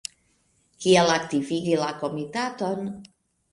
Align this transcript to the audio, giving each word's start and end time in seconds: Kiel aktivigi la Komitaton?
Kiel 0.85 1.11
aktivigi 1.17 1.77
la 1.83 1.93
Komitaton? 2.01 2.91